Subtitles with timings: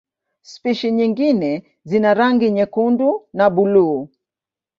[0.41, 4.01] Spishi nyingine zina rangi nyekundu na buluu.